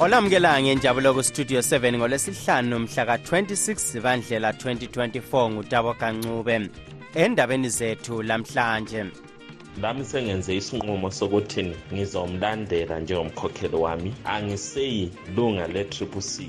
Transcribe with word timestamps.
olamukela 0.00 0.62
ngenjabulo 0.62 1.14
kustudio 1.14 1.60
7 1.60 1.96
ngolwesihlanu 1.98 2.78
mhla 2.78 3.04
ka-26 3.06 3.74
zibandlela 3.92 4.50
2024 4.52 5.50
ngutabo 5.52 5.94
kancube 5.94 6.70
endabeni 7.14 7.68
zethu 7.68 8.22
lamhlanje 8.22 9.04
nami 9.80 10.04
sengenze 10.04 10.56
isinqumo 10.56 11.10
sokuthi 11.10 11.76
ngizomlandela 11.92 13.00
njengomkhokheli 13.00 13.76
wami 13.76 14.14
angiseyilunga 14.24 15.68
le-triple 15.68 16.20
c 16.22 16.48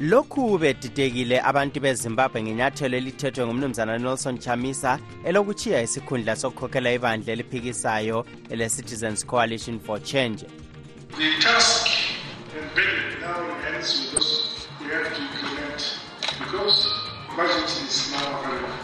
lokhu 0.00 0.58
bedidekile 0.58 1.40
abantu 1.40 1.80
bezimbabwe 1.80 2.42
ngenyathelo 2.42 2.96
elithethwe 2.96 3.46
ngumnumzana 3.46 3.98
nelson 3.98 4.38
chamisa 4.38 4.98
elokuchiya 5.24 5.82
isikhundla 5.82 6.36
sokukhokhela 6.36 6.92
ibandla 6.92 7.32
eliphikisayo 7.32 8.26
ele-citizens 8.50 9.26
coalition 9.26 9.80
for 9.80 10.02
change 10.02 10.46
the 11.18 11.42
task 11.42 11.83
and 12.56 12.74
bring 12.74 12.96
it 13.10 13.14
now 13.20 13.38
in 13.44 13.54
hands 13.66 13.90
with 14.00 14.10
those 14.14 14.68
we 14.80 14.86
have 14.94 15.06
to 15.16 15.20
implement 15.22 15.80
because 16.42 16.76
budget 17.36 17.70
is 17.86 17.96
now 18.14 18.26
available. 18.40 18.76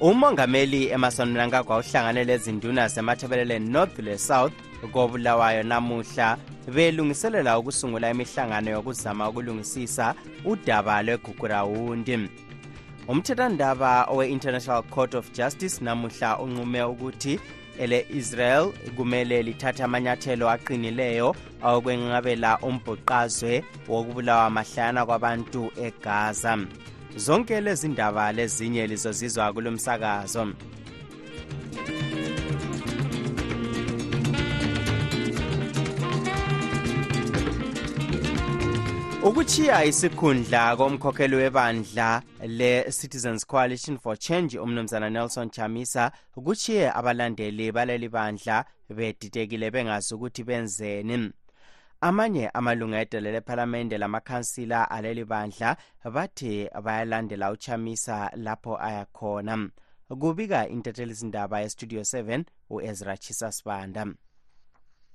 umongameli 0.00 0.90
emerson 0.92 1.28
mnangagwa 1.28 1.78
uhlangane 1.78 2.24
lezinduna 2.24 2.88
zemathebeleleni 2.88 3.68
north 3.70 3.98
le-south 3.98 4.52
kobulawayo 4.92 5.62
namuhla 5.62 6.38
belungiselela 6.74 7.58
ukusungula 7.58 8.10
imihlangano 8.10 8.70
yokuzama 8.70 9.28
ukulungisisa 9.28 10.14
udaba 10.44 11.02
lwegugurawundi 11.02 12.30
umthethandaba 13.08 14.04
owe-international 14.04 14.82
court 14.82 15.14
of 15.14 15.30
justice 15.32 15.84
namuhla 15.84 16.38
unqume 16.38 16.82
ukuthi 16.82 17.40
ele-israel 17.78 18.66
kumele 18.96 19.42
lithathe 19.46 19.82
amanyathelo 19.84 20.46
aqinileyo 20.54 21.28
okwenqabela 21.70 22.52
umbhuqazwe 22.68 23.54
wokubulawa 23.92 24.46
mahlana 24.56 25.00
kwabantu 25.08 25.62
egaza 25.86 26.52
zonke 27.24 27.56
lezi 27.64 27.88
ndaba 27.94 28.24
lezinye 28.36 28.82
lizozizwa 28.90 29.52
kulomsakazo 29.54 30.42
ukuthiya 39.24 39.84
isikhundla 39.84 40.76
komkhokheli 40.76 41.36
webandla 41.36 42.22
le-citizens 42.46 43.46
coalition 43.46 43.98
for 43.98 44.16
change 44.16 44.58
umnumzana 44.58 45.10
nelson 45.10 45.50
chamisa 45.50 46.12
kuthiye 46.32 46.92
abalandeli 46.94 47.72
baleli 47.72 48.08
bandla 48.08 48.64
bedidekile 48.90 49.70
bengazi 49.70 50.14
ukuthi 50.14 50.44
benzeni 50.44 51.30
amanye 52.00 52.48
amalunga 52.54 53.00
edele 53.00 53.32
lephalamende 53.32 53.98
lamakhansila 53.98 54.90
aleli 54.90 55.24
bandla 55.24 55.76
bathi 56.14 56.68
bayalandela 56.84 57.50
uchamisa 57.52 58.30
lapho 58.36 58.78
aya 58.78 59.06
khona 59.12 59.70
kubika 60.20 60.68
intethelizindaba 60.68 61.60
yestudio 61.60 62.00
7 62.00 62.44
u-ezra 62.70 63.16
chisasibanda 63.16 64.06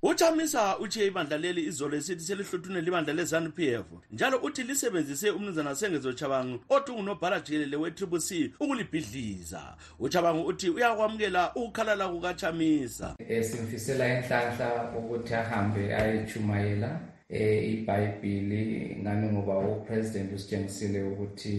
uchamisa 0.03 0.80
uche 0.80 1.06
ibandla 1.06 1.38
leli 1.38 1.62
izolo 1.69 1.96
esithi 1.97 2.24
selihluthune 2.24 2.81
libandla 2.81 3.13
le-zanupf 3.13 3.88
njalo 4.12 4.38
uthi 4.46 4.63
lisebenzise 4.63 5.28
umnumzana 5.30 5.75
sengezochabangu 5.75 6.58
othi 6.75 6.91
ungunobhala 6.91 7.40
jikelele 7.40 7.75
we-tribc 7.81 8.52
ukulibhidliza 8.59 9.62
uchabangu 10.00 10.46
uthi 10.47 10.69
uyakwamukela 10.69 11.41
ukukhalala 11.56 12.06
kukachamisa 12.13 13.08
um 13.19 13.44
simfisela 13.44 14.06
inhlanhla 14.19 14.68
ukuthi 14.97 15.34
ahambe 15.35 15.96
ayechumayela 15.96 16.88
um 16.88 17.00
e, 17.29 17.62
ibhayibhili 17.74 18.96
ngani 19.02 19.29
ngoba 19.31 19.58
upresident 19.59 20.34
usitshengisile 20.38 21.00
ukuthi 21.12 21.56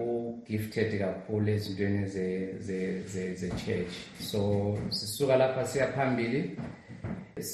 u-gifted 0.00 0.90
kakhulu 0.98 1.46
ezintweni 1.54 2.00
ze-church 3.36 3.92
so 4.30 4.42
sisuka 4.90 5.36
lapha 5.36 5.66
siya 5.66 5.92
phambili 5.92 6.58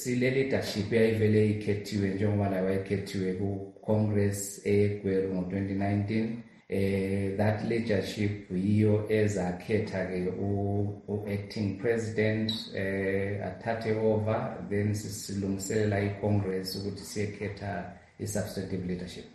sile 0.00 0.28
leadership 0.34 0.86
yayivele 0.92 1.40
ikhethiwe 1.54 2.06
njengoba 2.14 2.46
la 2.54 2.60
wayekhethiwe 2.66 3.30
ku-congress 3.40 4.40
eyegweru 4.70 5.28
ngo-2019 5.34 6.26
eh 6.68 7.36
that 7.38 7.58
leadership 7.70 8.34
yiyo 8.64 8.94
ezakhetha-ke 9.18 10.20
u-acting 11.12 11.68
president 11.82 12.48
eh 12.82 13.28
athathe 13.50 13.90
over 14.10 14.40
then 14.70 14.88
silungiselela 15.26 15.96
i-congress 16.08 16.68
ukuthi 16.78 17.04
siyekhetha 17.12 17.70
i-substantive 18.22 18.82
leadership 18.90 19.26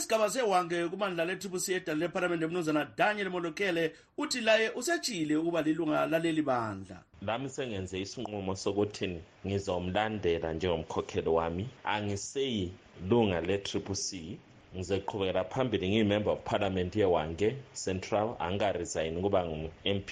wesigaba 0.00 0.30
sewange 0.30 0.88
kubandla 0.88 1.24
le-tripc 1.30 1.66
edali 1.76 2.00
lephalamende 2.00 2.44
umnumzana 2.48 2.82
daniel 3.00 3.30
molokele 3.34 3.84
uthi 4.22 4.40
laye 4.46 4.70
usetshile 4.78 5.36
ukuba 5.40 5.60
lilunga 5.66 6.06
laleli 6.12 6.42
bandla 6.50 6.98
lami 7.26 7.48
sengenze 7.56 7.96
isinqumo 8.04 8.54
sokuthi 8.62 9.06
ngizomlandela 9.46 10.48
njengomkhokheli 10.56 11.30
wami 11.38 11.64
angiseyilunga 11.94 13.38
le-triple 13.48 13.94
c 14.06 14.38
ngizeqhubekela 14.76 15.44
phambili 15.52 15.84
ngiyi-member 15.90 16.32
of 16.32 16.40
parliament 16.50 16.96
yewange 16.96 17.48
central 17.84 18.26
angingaresign 18.44 19.12
ukuba 19.20 19.40
ngu-mp 19.48 20.08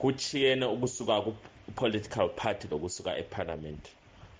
kuchiyene 0.00 0.64
ukusuka 0.74 1.14
ku-political 1.24 2.26
party 2.40 2.64
lokusuka 2.72 3.10
ephalamenti 3.22 3.90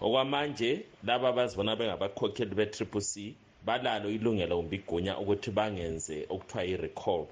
okwamanje 0.04 0.70
laba 1.06 1.26
abazibona 1.32 1.72
bengabakhokheli 1.78 2.52
be-triple 2.58 3.02
c 3.10 3.36
balalo 3.66 4.08
ilungelo 4.16 4.54
kumbe 4.58 4.76
igunya 4.80 5.12
ukuthi 5.22 5.50
bangenze 5.56 6.16
okuthiwa 6.34 6.62
i-recall 6.72 7.22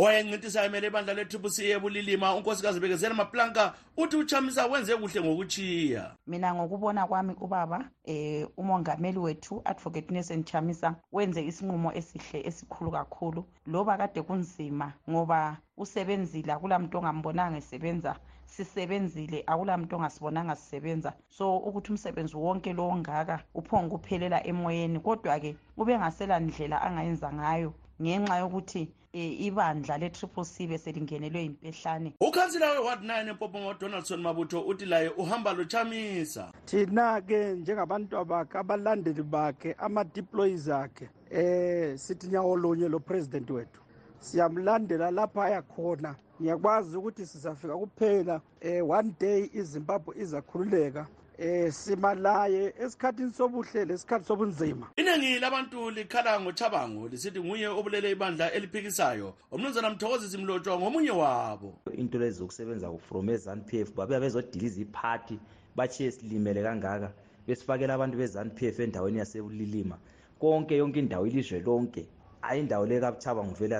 owayencintisayo 0.00 0.66
imele 0.68 0.86
ebandla 0.90 1.14
le-tripc 1.18 1.56
ebulilima 1.76 2.34
unkosikazi 2.36 2.80
bekezela 2.82 3.14
maplanka 3.22 3.62
uthi 4.02 4.16
uchamisa 4.22 4.66
wenze 4.70 4.92
kuhle 5.00 5.20
ngokuchiya 5.22 6.04
mina 6.30 6.48
ngokubona 6.54 7.02
kwami 7.08 7.32
ubaba 7.44 7.78
um 7.78 7.86
e, 8.10 8.42
umongameli 8.60 9.18
wethu 9.18 9.62
advocate 9.64 10.08
unesen 10.10 10.40
chamisa 10.50 10.88
wenze 11.14 11.40
isinqumo 11.50 11.90
esihle 11.98 12.38
esikhulu 12.48 12.90
kakhulu 12.90 13.40
loba 13.72 13.94
kade 14.00 14.22
kunzima 14.26 14.86
ngoba 15.10 15.58
usebenzile 15.82 16.50
akula 16.52 16.76
muntu 16.78 16.94
ongambonanga 16.98 17.56
esebenza 17.62 18.10
sisebenzile 18.54 19.38
akula 19.46 19.78
muntu 19.78 19.92
ongasibonanga 19.94 20.54
sisebenza 20.58 21.10
so 21.36 21.46
ukuthi 21.68 21.88
umsebenzi 21.94 22.34
wonke 22.36 22.70
lo 22.78 22.82
ongaka 22.90 23.36
uphonge 23.58 23.94
uphelela 23.94 24.38
emoyeni 24.50 24.98
kodwa-ke 25.06 25.50
ubengasela 25.78 26.34
ndlela 26.42 26.76
angayenza 26.86 27.28
ngayo 27.38 27.70
ngenxa 28.02 28.36
yokuthi 28.42 28.84
ibandla 29.14 29.96
le-triple 29.98 30.44
c 30.44 30.66
beselingenelwe 30.66 31.40
yimpehlane 31.42 32.12
ukhansila 32.20 32.70
we-ward 32.72 33.02
9 33.04 33.28
empopoma 33.32 33.68
udonaldson 33.70 34.20
mabutho 34.22 34.60
uthi 34.70 34.86
laye 34.86 35.08
uhamba 35.08 35.52
lutshamisa 35.54 36.50
thina-ke 36.66 37.38
njengabantu 37.62 38.24
bakhe 38.24 38.58
abalandeli 38.58 39.22
bakhe 39.22 39.74
ama-deploys 39.78 40.66
akhe 40.68 41.08
eh 41.30 41.96
sithi 41.98 42.28
nyawo 42.28 42.56
lunye 42.56 42.88
lo 42.88 42.98
president 42.98 43.50
wethu 43.50 43.80
siyamlandela 44.20 45.10
lapha 45.10 45.44
ayakhona 45.44 46.16
ngiyakwazi 46.40 46.96
ukuthi 46.98 47.26
sizafika 47.26 47.74
kuphela 47.78 48.40
eh 48.60 48.82
one 48.90 49.14
day 49.18 49.46
izimbabwe 49.54 50.18
izakhululeka 50.22 51.06
eh 51.38 51.70
simalaye 51.72 52.72
esikhathini 52.78 53.30
sobuhle 53.32 53.84
lesikhathi 53.84 54.24
sobunzima 54.24 54.86
iningi 54.96 55.38
labantu 55.40 55.90
likhala 55.90 56.40
ngochabango 56.40 57.08
lisithi 57.08 57.40
nguye 57.40 57.66
obulele 57.68 58.10
ibandla 58.14 58.52
eliphikisayo 58.52 59.34
umnumzana 59.52 59.90
mthokozi 59.90 60.28
simlotshwa 60.28 60.78
ngomunye 60.78 61.10
wabo 61.10 61.74
into 61.98 62.18
lezi 62.18 62.38
zokusebenza 62.38 62.86
from 63.08 63.30
e-zanu 63.30 63.62
p 63.66 63.80
f 63.82 63.90
babuya 63.94 64.20
bezodiliza 64.20 64.80
iphathi 64.86 65.40
bachiye 65.76 66.10
silimele 66.14 66.62
kangaka 66.62 67.10
besifakela 67.46 67.92
abantu 67.94 68.14
be-zanu 68.16 68.50
p 68.54 68.68
f 68.70 68.78
endaweni 68.78 69.18
yasebulilima 69.18 69.96
konke 70.38 70.76
yonke 70.76 70.98
indawo 71.00 71.26
ilizwe 71.26 71.58
lonke 71.66 72.06
hayi 72.40 72.60
indawo 72.62 72.86
le 72.86 73.00
kabuchabango 73.00 73.54
vele 73.58 73.74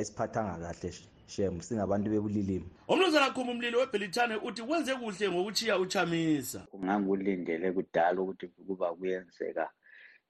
esiphathanga 0.00 0.60
kahle 0.68 0.92
shem 1.26 1.60
singabantu 1.60 2.10
bebulilimi 2.10 2.68
umnumzana 2.88 3.32
khuma 3.32 3.52
umlilo 3.56 3.80
webhelithane 3.80 4.36
uthi 4.36 4.62
wenze 4.68 4.92
kuhle 5.00 5.26
ngokuchiya 5.32 5.74
uchamisa 5.80 6.60
ngangikulindele 6.84 7.68
kudala 7.72 8.18
ukuthi 8.22 8.46
kuba 8.68 8.88
kuyenzeka 8.98 9.64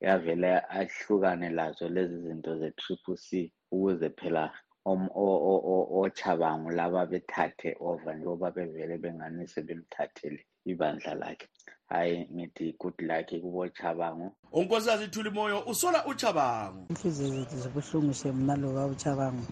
yavele 0.00 0.50
ahlukane 0.78 1.48
lazo 1.50 1.86
lezi 1.88 2.16
zinto 2.24 2.52
ze-triple 2.60 3.16
c 3.18 3.26
ukuze 3.72 4.08
phela 4.18 4.52
ochabango 4.86 6.70
laba 6.70 7.02
bethathe 7.10 7.74
over 7.80 8.14
njengoba 8.14 8.48
bevele 8.54 8.94
bengani 8.98 9.48
sebemthathele 9.50 10.40
ibandla 10.66 11.14
lakhe 11.14 11.48
hhayi 11.90 12.28
ngithi 12.34 12.76
good 12.78 12.94
luck 13.02 13.28
kubochabango 13.42 14.26
unkosikazi 14.52 15.04
ithulimoyo 15.08 15.58
usola 15.72 16.06
uchabango 16.06 16.86
inhliziyo 16.90 17.28
zethu 17.34 17.56
zibuhlungu 17.62 18.12
shem 18.14 18.36
naloka 18.46 18.86
uchabango 18.94 19.42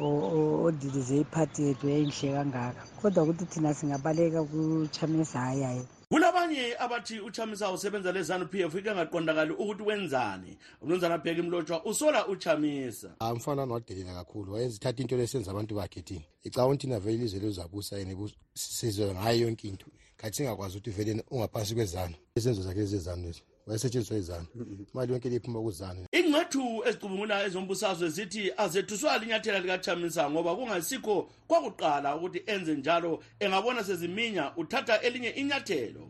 odilize 0.00 1.16
iphati 1.20 1.62
yethu 1.62 1.88
enhle 1.88 2.32
kangaka 2.32 2.86
kodwa 3.02 3.22
ukuthi 3.24 3.44
thina 3.44 3.74
singabaleka 3.74 4.42
kuchamisa 4.42 5.38
hayihayi 5.40 5.82
kulabanye 6.08 6.74
abathi 6.78 7.20
uchamisa 7.20 7.72
usebenza 7.72 8.12
lezanu 8.12 8.46
p 8.48 8.60
f 8.62 8.74
ike 8.74 8.90
ngaqondakali 8.92 9.52
ukuthi 9.52 9.82
wenzani 9.82 10.58
umnumzana 10.82 11.18
bheke 11.18 11.40
imlotshwa 11.40 11.84
usola 11.84 12.26
uchamisa 12.26 13.14
umfana 13.20 13.62
ani 13.62 13.72
wadelela 13.72 14.14
kakhulu 14.14 14.52
wayezithatha 14.52 15.02
into 15.02 15.16
lesenza 15.16 15.50
abantu 15.50 15.74
bakhethini 15.74 16.24
icaba 16.42 16.66
unthi 16.66 16.86
na 16.86 17.00
vele 17.00 17.14
ilizwe 17.16 17.40
lizabusa 17.40 17.96
and 17.96 18.32
sizwe 18.54 19.14
ngayo 19.14 19.40
yonke 19.40 19.68
into 19.68 19.86
khathi 20.16 20.36
singakwazi 20.36 20.78
ukuthi 20.78 20.90
vele 20.90 21.24
ungaphansi 21.30 21.74
kwezanu 21.74 22.14
izenzo 22.36 22.62
zakhe 22.62 22.80
lezi 22.80 22.96
ezanu 22.96 23.22
lezi 23.22 23.42
wayesetshenziswa 23.66 24.16
izanu 24.18 24.46
imali 24.94 25.12
yonke 25.12 25.28
liphuma 25.28 25.60
kuzanu 25.62 26.04
incwethu 26.34 26.82
ezicubungula 26.88 27.44
ezombusazwe 27.46 28.08
zithi 28.10 28.52
azethuswa 28.56 29.18
linyathela 29.18 29.58
likachamisa 29.60 30.22
ngoba 30.32 30.52
kungasikho 30.56 31.16
kwakuqala 31.48 32.16
ukuthi 32.16 32.40
enze 32.46 32.72
njalo 32.80 33.22
engabona 33.40 33.80
seziminya 33.88 34.44
uthatha 34.56 34.94
elinye 35.06 35.28
inyathelo 35.40 36.04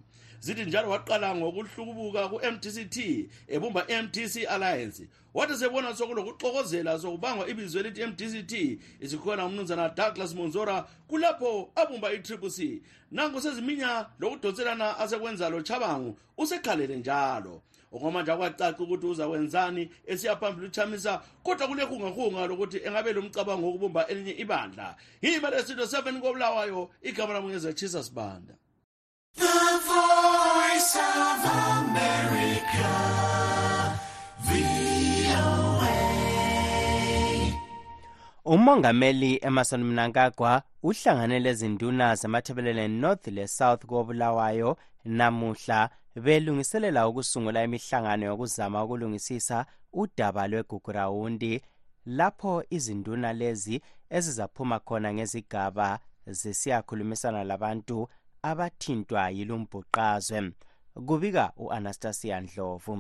zithi 0.45 0.65
njalo 0.69 0.89
waqala 0.95 1.29
ngokuhlukubuka 1.39 2.23
ku-mdct 2.33 2.97
ebumba 3.55 3.81
i-mdc 3.95 4.35
alliance 4.55 5.03
wathi 5.37 5.55
sebona 5.61 5.89
sokulokuxokozela 5.99 6.93
sokubangwa 7.03 7.45
ibizwe 7.53 7.79
elithi 7.81 8.03
mdct 8.07 8.53
isikhona 9.05 9.47
umnumzana 9.47 9.89
douglas 9.99 10.33
monzora 10.39 10.77
kulapho 11.09 11.51
abumba 11.77 12.09
i-triplec 12.17 12.59
nangu 13.13 13.39
seziminya 13.45 13.93
lokudonselana 14.21 14.87
asekwenza 14.99 15.49
lo 15.53 15.61
chabangu 15.69 16.19
usekhalele 16.39 16.97
njalo 16.97 17.63
ungomanje 17.95 18.33
akwacaca 18.33 18.81
ukuthi 18.83 19.07
uzakwenzani 19.07 19.91
esiya 20.07 20.37
phambili 20.37 20.67
uchamisa 20.67 21.21
kodwa 21.43 21.69
kule 21.69 21.87
kungahunga 21.87 22.47
lokuthi 22.47 22.79
engabe 22.85 23.13
lo 23.13 23.23
mcabango 23.23 23.67
wokubumba 23.67 24.07
elinye 24.07 24.33
ibandla 24.33 24.97
yima 25.23 25.51
lesinto 25.51 25.87
seven 25.87 26.21
kobulawayo 26.21 26.91
igama 27.03 27.33
lami 27.35 27.49
ngezechisa 27.49 28.03
sibanda 28.03 28.55
The 29.37 29.81
voice 29.87 30.97
of 30.97 31.45
America, 31.77 32.95
VOA. 34.47 35.91
Umongameli 38.45 39.39
Emerson 39.43 39.85
Mnangagwa 39.85 40.63
uhlanganele 40.83 41.51
izinduna 41.51 42.15
zemathebelele 42.15 42.89
North 42.89 43.27
le 43.27 43.49
South 43.49 43.85
kobulawayo 43.87 44.77
namuhla 45.05 45.91
belungiselela 46.25 47.09
ukusungula 47.09 47.65
imihlangano 47.67 48.23
yokuzama 48.31 48.79
ukulungisisa 48.85 49.67
udaba 50.03 50.43
lwegugurawundi 50.51 51.53
lapho 52.19 52.53
izinduna 52.77 53.31
lezi 53.41 53.77
ezizaphuma 54.17 54.79
khona 54.87 55.11
ngezigaba 55.15 55.89
zisiyakhulumisana 56.39 57.41
labantu 57.51 57.99
abathintwa 58.51 59.23
yilumbhuqazwe 59.37 60.39
kubika 61.09 61.45
u-anastasia 61.65 62.41
ndlovu 62.41 62.95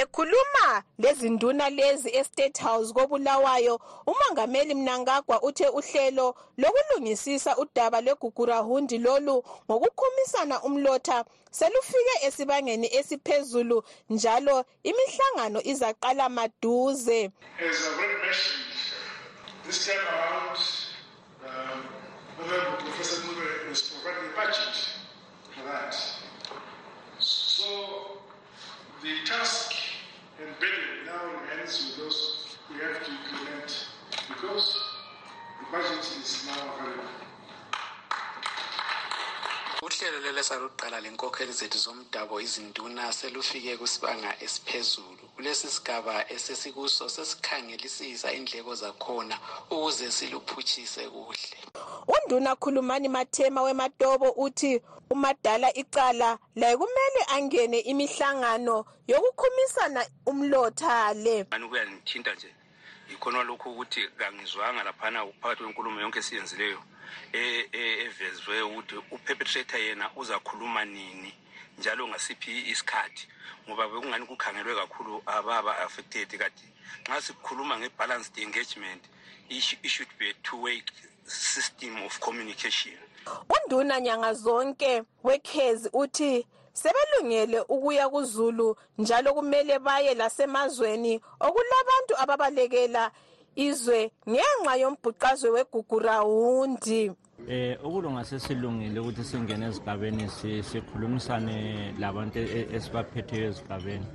Ekhuluma 0.00 0.82
lezinduna 0.98 1.68
lezi 1.70 2.08
eState 2.16 2.58
House 2.62 2.92
koBulawayo, 2.94 3.78
uMongameli 4.06 4.74
Mnangagwa 4.74 5.42
uthe 5.42 5.68
uhlelo 5.68 6.34
lokulungisisa 6.58 7.56
udaba 7.62 8.00
lweGugurahundi 8.00 8.98
lolu 9.04 9.36
ngokukhumisana 9.70 10.56
umlotha 10.68 11.18
selufike 11.58 12.14
esibangeni 12.26 12.88
esiphezulu 12.98 13.78
njalo 14.12 14.56
imihlangano 14.90 15.60
izaqala 15.72 16.26
maduze. 16.36 17.20
As 17.60 17.88
already 17.92 18.14
mentioned, 18.22 18.64
this 19.66 19.78
time 19.86 20.04
around, 20.08 20.58
um, 21.44 21.80
Honorable 22.40 22.78
Professor 22.86 23.20
Mube 23.26 23.68
has 23.68 23.82
provided 23.92 24.24
a 24.32 24.36
budget 24.36 24.76
for 25.54 25.64
that. 25.68 25.94
So 27.18 27.68
the 29.02 29.14
task 29.24 29.72
and 30.42 30.54
billion 30.60 31.06
now 31.06 31.24
in 31.30 31.58
hands 31.58 31.86
with 31.86 31.96
those 31.98 32.56
we 32.70 32.76
have 32.80 32.98
to 33.04 33.10
implement 33.10 33.86
because 34.28 34.76
the 35.60 35.76
budget 35.76 36.00
is 36.20 36.46
now 36.46 36.62
available. 36.74 37.10
uhlelo 39.82 40.18
lelesalo 40.20 40.62
luqala 40.64 41.00
lenkokheli 41.00 41.52
zethu 41.52 41.78
zomdabo 41.86 42.40
izinduna 42.40 43.04
selufike 43.20 43.72
kusibanga 43.76 44.30
esiphezulu 44.44 45.24
kulesi 45.34 45.66
sigaba 45.76 46.14
esesikuso 46.34 47.04
sesikhangelisisa 47.16 48.28
indleko 48.38 48.72
zakhona 48.82 49.36
ukuze 49.74 50.08
siluphutshise 50.18 51.02
kuhle 51.14 51.48
unduna 52.06 52.56
khulumani 52.56 53.08
mathema 53.08 53.62
wematobo 53.62 54.30
uthi 54.30 54.82
umadala 55.10 55.74
icala 55.74 56.38
laye 56.56 56.76
kumele 56.76 57.22
angene 57.34 57.78
imihlangano 57.78 58.84
yokukhumisana 59.08 60.06
umlotha 60.26 61.14
le 61.14 61.44
kuyangithinta 61.44 62.34
nje 62.34 62.50
yikhona 63.10 63.44
lokhu 63.44 63.70
ukuthi 63.72 64.00
kangizwanga 64.18 64.82
laphana 64.84 65.26
phakathi 65.40 65.62
kwenkulumo 65.62 66.00
yonke 66.00 66.18
esiyenzileyo 66.22 66.80
e, 67.32 67.42
e, 67.72 67.82
evezwe 68.06 68.62
ukuthi 68.62 68.96
uperpetrator 69.14 69.80
yena 69.80 70.10
uzakhuluma 70.16 70.84
nini 70.84 71.34
njalo 71.78 72.08
ngasiphi 72.08 72.54
isikhathi 72.72 73.28
ngoba 73.66 73.88
bekungani 73.88 74.26
kukhangelwe 74.26 74.74
kakhulu 74.74 75.22
ababa-affected 75.26 76.28
kati 76.40 76.66
nxa 77.06 77.18
sikhuluma 77.26 77.74
nge-balanced 77.78 78.36
engagement 78.44 79.02
i-should 79.84 80.12
be 80.18 80.26
a 80.30 80.34
two-way 80.44 80.78
system 81.24 81.96
of 82.04 82.18
communication 82.20 82.92
unduna 83.48 84.00
nyanga 84.00 84.34
zonke 84.34 85.02
wekhezi 85.24 85.88
uthi 85.92 86.46
sebelungele 86.72 87.60
ukuya 87.60 88.08
kuZulu 88.08 88.76
njalo 88.98 89.34
kumele 89.34 89.78
baye 89.78 90.14
lasemazweni 90.14 91.14
okulabantu 91.40 92.12
ababalekela 92.18 93.10
izwe 93.56 94.10
ngenxa 94.30 94.74
yombhuqazwe 94.82 95.50
wegugurawundi 95.56 97.02
eh 97.48 97.78
ukulunga 97.86 98.24
sesilungile 98.24 98.98
ukuthi 99.00 99.24
singene 99.24 99.66
ezigabeni 99.70 100.24
sikhulumisane 100.68 101.94
labantu 101.98 102.38
e, 102.38 102.66
esibaphetheyo 102.76 103.46
ezigabeni 103.48 104.06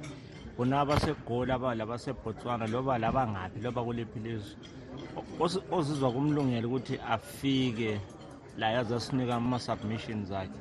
kunaba 0.55 0.99
segola 0.99 1.59
balabaseBotswana 1.61 2.65
loba 2.67 2.97
labangaphi 2.97 3.59
loba 3.61 3.83
kuliphi 3.83 4.19
lizwe 4.19 4.55
ozizwa 5.71 6.11
kumlungela 6.11 6.67
ukuthi 6.67 6.97
afike 7.09 7.99
la 8.57 8.69
yazi 8.71 8.93
asinika 8.93 9.35
ama-submissions 9.35 10.31
akhe 10.31 10.57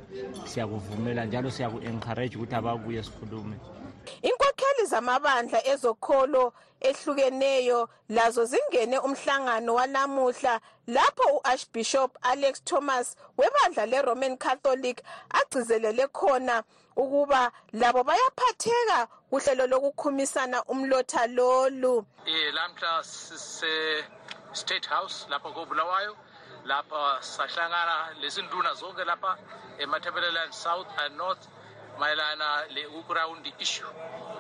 siyakuvumela 0.47 1.25
njalo 1.25 1.49
siyaku-encourage 1.51 2.37
ukuthi 2.37 2.55
ababuye 2.55 3.03
sikhulume 3.03 3.57
inkokheli 4.29 4.85
zamabandla 4.91 5.59
ezokholo 5.73 6.53
ehlukeneyo 6.89 7.89
lazo 8.15 8.45
zingene 8.53 8.97
umhlangano 9.07 9.75
walamuhla 9.79 10.61
lapho 10.87 11.25
u-archbishop 11.37 12.11
alex 12.23 12.63
thomas 12.65 13.17
webandla 13.39 13.87
le-roman 13.87 14.37
catholic 14.37 15.03
agcizelele 15.31 16.07
khona 16.09 16.63
ukuba 16.97 17.53
labo 17.73 18.05
bayaphatheka 18.05 18.99
kuhlelo 19.31 19.67
lokukhumisana 19.67 20.65
umlotha 20.65 21.27
lolu 21.27 21.95
um 21.97 22.55
lamhla 22.55 22.93
state 24.63 24.87
house 24.89 25.27
lapha 25.33 25.49
kobulawayo 25.55 26.17
lapha 26.71 27.01
sahlangana 27.37 27.97
lezinduna 28.23 28.71
zonke 28.81 29.03
lapha 29.11 29.33
ematabeleland 29.83 30.53
south 30.65 30.89
and 31.05 31.13
north 31.23 31.45
mayelana 32.01 32.49
ku-ground 32.93 33.45
issue 33.65 33.87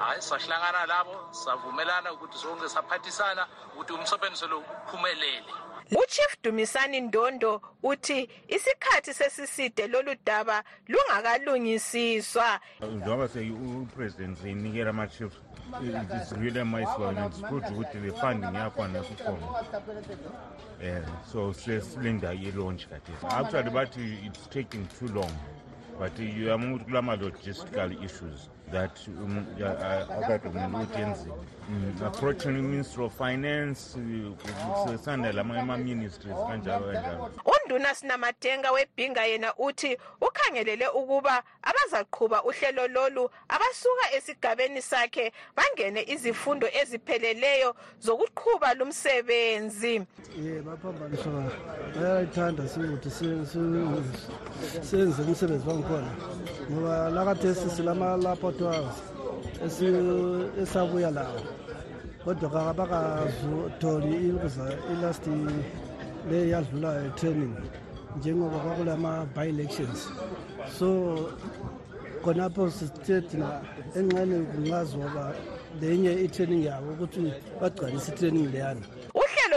hhayi 0.00 0.20
sahlangana 0.30 0.82
labo 0.92 1.16
savumelana 1.44 2.08
ukuthi 2.16 2.38
sonke 2.44 2.66
saphathisana 2.76 3.44
ukuthi 3.76 3.92
umsebenzi 3.98 4.46
lo 4.52 4.58
uphumelele 4.64 5.52
uchief 5.90 6.36
dumisani 6.42 7.00
ndondo 7.00 7.62
uthi 7.82 8.28
isikhathi 8.48 9.14
sesiside 9.14 9.86
lolu 9.86 10.14
daba 10.24 10.64
lungakalungisiswa 10.88 12.60
njengoba 12.80 13.28
upresident 13.82 14.38
seyinikela 14.38 14.90
ama-chief 14.90 15.32
is 16.22 16.32
really 16.32 16.60
amaisiwanets 16.60 17.40
kuthi 17.40 17.72
ukuthi 17.72 17.98
le 17.98 18.12
funding 18.12 18.54
yakhona 18.54 19.04
sikhona 19.04 19.46
um 19.46 19.58
eh, 20.82 21.02
so 21.32 21.52
sesilinda 21.52 22.34
i-launch 22.34 22.86
kathesi 22.88 23.26
actually 23.26 23.70
bathi 23.70 24.18
it's 24.26 24.48
taking 24.50 24.84
too 24.98 25.08
long 25.14 25.32
but 26.00 26.18
uyama 26.18 26.64
ukuthi 26.66 26.84
kulama-logistical 26.84 28.04
issues 28.04 28.50
that 28.70 28.90
akati 30.10 30.50
umuntu 30.50 30.76
uthi 30.82 31.00
enzini 31.02 31.32
approaching 32.06 32.54
the 32.54 32.62
minister 32.62 33.02
of 33.02 33.12
finance 33.18 33.96
sesanda 34.86 35.32
lamanye 35.32 35.60
ama-ministries 35.60 36.36
kanjalo 36.48 36.86
kanjalo 36.92 37.30
unduna 37.64 37.94
sinamadenga 37.94 38.70
webhinga 38.72 39.24
yena 39.24 39.54
uthi 39.56 39.96
ukhangelele 40.20 40.88
ukuba 40.88 41.42
abazaqhuba 41.62 42.42
uhlelo 42.44 42.88
lolu 42.88 43.30
abasuka 43.48 44.12
esigabeni 44.16 44.82
sakhe 44.82 45.32
bangene 45.56 46.02
izifundo 46.02 46.68
ezipheleleyo 46.82 47.76
zokuqhuba 48.00 48.74
lumsebenzi 48.74 49.94
ye 50.42 50.60
baphambanisa 50.62 51.30
bayayithanda 52.00 52.68
sikuthi 52.68 53.10
senze 54.82 55.22
umsebenzi 55.22 55.66
bangkhona 55.66 56.10
ngoba 56.70 57.10
lakathesi 57.10 57.70
silapho 57.70 58.52
kodwa 58.58 58.92
esabuya 60.62 61.10
lawo 61.10 61.40
kodwa 62.24 62.50
kabakazutholi 62.50 64.32
ilast 64.98 65.26
le 66.30 66.48
yadlula 66.48 67.08
training 67.14 67.54
njengoba 68.18 68.58
kwakulama-bi-elections 68.58 70.08
so 70.78 70.86
khonapho 72.24 72.70
sithe 72.70 73.20
thina 73.20 73.50
enxeni 73.98 74.46
kungazoba 74.52 75.24
lenye 75.80 76.12
i-training 76.24 76.64
yabo 76.68 76.86
ukuthi 76.92 77.20
bagcwalise 77.60 78.08
i-training 78.12 78.46
leyana 78.52 78.86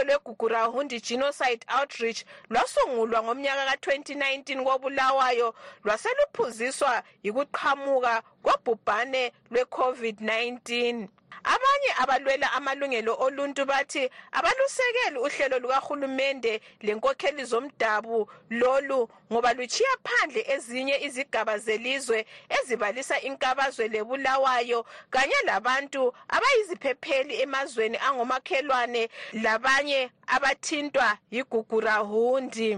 lwegugu 0.04 0.48
rahundi 0.48 1.00
genocide 1.04 1.60
outreach 1.76 2.24
lwasungulwa 2.50 3.20
ngomnyaka 3.24 3.64
ka-2019 3.68 4.64
kobulawayo 4.66 5.48
lwaseluphuziswa 5.84 6.92
yikuqhamuka 7.24 8.12
kobhubhane 8.44 9.22
lwe-covid-19 9.52 11.08
abanye 11.48 11.90
abalwela 12.02 12.46
amalungelo 12.58 13.12
oluntu 13.26 13.62
bathi 13.64 14.04
abalusekeli 14.32 15.18
uhlelo 15.18 15.56
lukahulumende 15.62 16.60
lenkokheli 16.82 17.44
zomdabu 17.44 18.28
lolu 18.58 19.00
ngoba 19.32 19.50
luchiya 19.56 19.92
phandle 20.04 20.42
ezinye 20.54 20.96
izigaba 21.06 21.54
zelizwe 21.64 22.18
ezibalisa 22.58 23.16
inkabazwe 23.28 23.84
lebulawayo 23.94 24.80
kanye 25.14 25.38
labantu 25.50 26.02
abayiziphepheli 26.28 27.34
emazweni 27.44 27.96
angomakhelwane 28.06 29.02
labanye 29.44 30.00
abathintwa 30.34 31.08
yigugurahundi 31.34 32.68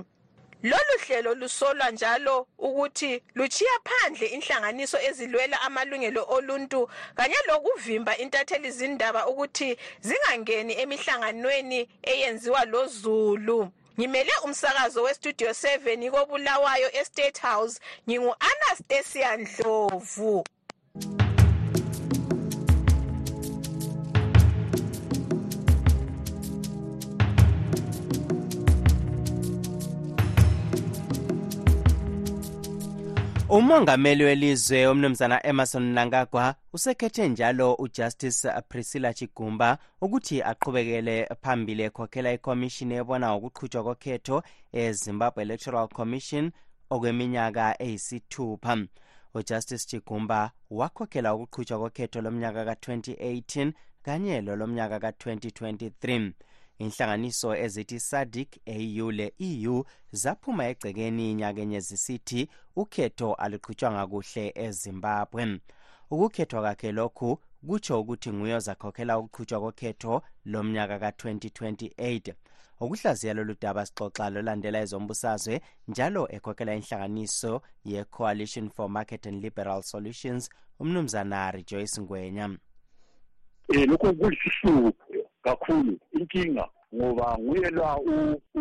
lolu 0.62 0.98
hlelo 1.06 1.34
lusolwa 1.34 1.90
njalo 1.90 2.46
ukuthi 2.58 3.22
luchiya 3.34 3.70
phandle 3.84 4.26
inhlanganiso 4.26 4.98
ezilwela 5.08 5.60
amalungelo 5.60 6.22
oluntu 6.36 6.88
kanye 7.16 7.36
lokuvimba 7.48 8.16
intatheli 8.22 8.70
zindaba 8.70 9.26
ukuthi 9.26 9.78
zingangeni 10.06 10.72
emihlanganweni 10.82 11.80
eyenziwa 12.10 12.62
lozulu 12.72 13.60
ngimele 13.98 14.32
umsakazo 14.44 15.02
westudio 15.02 15.50
7 15.50 16.10
kobulawayo 16.10 16.88
estate 17.00 17.38
house 17.40 17.80
ngingu-anastasia 18.08 19.36
ndlovu 19.36 20.44
thank 20.98 21.22
you 21.22 21.31
umongameli 33.52 34.24
welizwe 34.24 34.86
umnumzana 34.86 35.46
emerson 35.46 35.82
nangagwa 35.82 36.54
usekhethe 36.72 37.28
njalo 37.28 37.74
ujustice 37.74 38.48
priscilla 38.68 39.14
chigumba 39.14 39.78
ukuthi 40.00 40.38
aqhubekele 40.42 41.28
phambili 41.42 41.82
ekhokhela 41.88 42.30
ikhomishini 42.38 42.94
ebona 43.00 43.28
ngokuqhutshwa 43.30 43.82
kokhetho 43.88 44.36
ezimbabwe 44.84 45.42
electoral 45.42 45.88
commission 45.98 46.44
okweminyaka 46.94 47.64
eyisithupha 47.84 48.74
ujustice 49.38 49.84
chigumba 49.90 50.40
wakhokhela 50.78 51.30
ukuqhutshwa 51.34 51.78
kokhetho 51.84 52.18
lomnyaka 52.24 52.60
ka-2018 52.68 53.72
kanye 54.04 54.34
lolomnyaka 54.46 54.96
ka-2023 55.04 56.06
inhlanganiso 56.82 57.56
ezithi 57.56 58.00
SADC 58.00 58.48
AU 58.66 59.10
le 59.10 59.32
EU 59.40 59.82
zaphuma 60.12 60.64
egcekeni 60.66 61.30
inyakenye 61.30 61.80
zisithi 61.80 62.48
ukhetho 62.76 63.34
aluqhutshwanga 63.34 64.06
kuhle 64.06 64.52
eZimbabwe 64.64 65.60
ukukhethwa 66.10 66.60
kwakhe 66.60 66.92
lokhu 66.92 67.30
kutsho 67.66 67.94
ukuthi 68.00 68.30
nguye 68.32 68.54
ozakhokhela 68.54 69.18
ukuqhutshwa 69.18 69.60
kokhetho 69.60 70.14
lomnyaka 70.44 70.96
ka-2028 70.98 72.34
ukuhlaziya 72.80 73.34
lolu 73.34 73.54
daba 73.60 73.86
sixoxa 73.86 74.30
lolandela 74.34 74.80
ezombusazwe 74.84 75.54
njalo 75.88 76.22
ekhokhela 76.36 76.74
inhlanganiso 76.74 77.62
ye-coalition 77.84 78.70
for 78.70 78.88
market 78.90 79.26
and 79.26 79.42
liberal 79.44 79.82
solutions 79.82 80.50
umnumzana 80.80 81.50
rejoyce 81.50 82.00
ngwenya 82.00 82.44
um 82.48 82.58
lokhu 83.90 84.14
kulisihlupho 84.16 85.11
kakhulu 85.44 85.98
inkinga 86.12 86.68
ngoba 86.96 87.26
nguye 87.38 87.70
la 87.78 87.90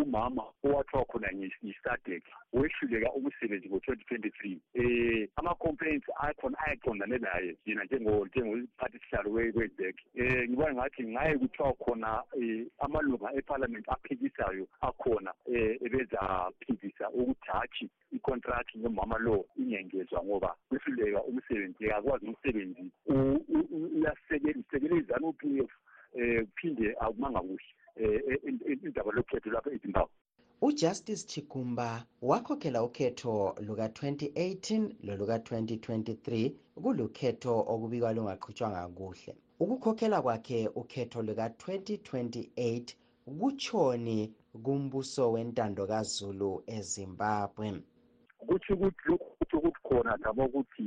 umama 0.02 0.42
owathiwa 0.64 1.04
khona 1.10 1.28
ngesadec 1.62 2.24
wehluleka 2.56 3.10
umsebenzi 3.18 3.66
ngo-twenty 3.68 4.04
twenty-three 4.08 4.56
um 4.80 5.28
ama-complaints 5.40 6.08
akhona 6.26 6.56
ayaqondane 6.64 7.18
naye 7.24 7.48
yena 7.68 7.84
njengosiphathi 7.84 8.98
sihlalo 9.04 9.52
kwezec 9.56 9.96
um 10.18 10.22
eh, 10.24 10.42
ngibona 10.48 10.72
ngathi 10.74 11.02
ngaye 11.12 11.32
kuthiwa 11.40 11.72
khona 11.84 12.12
um 12.40 12.60
amalunga 12.84 13.28
ephalamenti 13.38 13.90
aphikisayo 13.94 14.64
akhona 14.88 15.30
um 15.46 15.54
ebezaphikisa 15.86 17.04
ukuthi 17.10 17.46
hatshi 17.52 17.84
i-contract 18.16 18.70
nomama 18.80 19.18
lo 19.26 19.44
ingengezwa 19.60 20.24
ngoba 20.24 20.56
wehluleka 20.72 21.20
umsebenzi 21.30 21.84
akakwazi 21.92 22.24
umsebenzi 22.32 22.84
usekelezana 24.56 25.28
upf 25.30 25.72
kuphinde 26.22 26.86
akumanga 27.04 27.40
kuhle 27.40 27.64
eh, 27.96 28.38
eh, 28.46 28.78
indaba 28.86 29.10
lokhetho 29.18 29.50
lapha 29.56 29.70
ezimbabwe 29.76 30.14
ujustice 30.68 31.24
chigumba 31.30 31.88
wakhokhela 32.30 32.78
ukhetho 32.88 33.32
luka-2018 33.66 34.68
loluka-2023 35.06 36.26
kulukhetho 36.84 37.52
okubikwa 37.72 38.10
lungaqhutshwanga 38.16 38.82
kuhle 38.96 39.32
ukukhokhela 39.62 40.16
kwakhe 40.24 40.58
ukhetho 40.80 41.18
luka-2028 41.28 42.56
kutshoni 43.40 44.18
kumbuso 44.64 45.22
wentando 45.34 45.82
kazulu 45.90 46.50
ezimbabwe 46.76 47.68
kutsho 48.48 48.72
ukuthi 48.78 49.10
lokhu 49.10 49.12
kutsho 49.38 49.56
ukuthi 49.58 49.80
khona 49.86 50.12
ngaba 50.20 50.42
ukuthi 50.48 50.86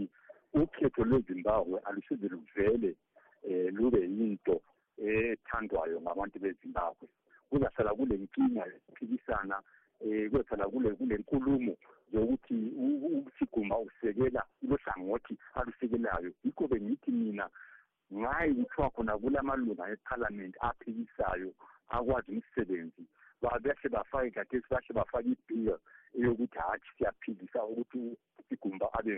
ukhetho 0.62 1.02
lwezimbabwe 1.10 1.76
alusoze 1.88 2.26
luvele 2.34 2.90
um 2.98 3.52
eh, 3.52 3.68
lube 3.78 4.00
yinto 4.18 4.56
ethandwayo 5.12 5.96
ngabantu 6.04 6.36
beZimbabwe 6.44 7.06
kuza 7.50 7.68
phela 7.76 7.92
eh, 7.94 7.98
kule 7.98 8.16
nkinga 8.24 8.64
yokuphikisana 8.74 9.56
kube 10.30 10.44
phela 10.50 10.66
kule 10.74 10.90
kule 11.00 11.16
nkulumo 11.22 11.74
yokuthi 12.14 12.56
uSiguma 13.28 13.76
usekela 13.88 14.42
ilohlangothi 14.64 15.34
alusekelayo 15.60 16.30
yikho 16.44 16.64
bengithi 16.72 17.12
mina 17.20 17.46
ngaye 18.20 18.52
kuthiwa 18.60 18.88
khona 18.96 19.14
kulamalunga 19.22 19.84
ephalamenti 19.94 20.58
aphikisayo 20.70 21.50
akwazi 21.96 22.30
umsebenzi 22.36 23.04
babehle 23.42 23.88
bafake 23.96 24.30
khathesi 24.36 24.70
bahle 24.72 24.92
bafake 25.00 25.28
ibill 25.36 25.70
eyokuthi 26.18 26.58
hatshi 26.66 26.90
siyaphikisa 26.96 27.60
ukuthi 27.72 28.02
isigumba 28.46 28.88
abe 29.00 29.14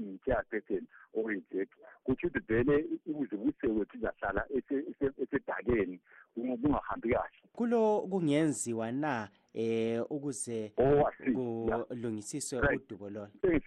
ngutiyapetheni 0.00 0.86
or 1.14 1.32
izepi 1.34 1.76
kutsho 2.04 2.26
ukuthi 2.26 2.42
vele 2.48 2.76
ukuze 3.08 3.34
ubuse 3.36 3.66
wethu 3.66 3.96
uzahlala 3.96 4.42
esedakeni 5.22 5.96
kungahambi 6.34 7.08
kahle 7.14 7.38
kulo 7.56 7.82
kungenziwa 8.10 8.86
na 9.02 9.28
eh 9.54 9.98
ukuze 10.10 10.72
oh, 10.78 11.10
kulungisiswe 11.34 12.60
udubo 12.76 13.10
lona 13.10 13.30
um 13.42 13.50
eh, 13.52 13.62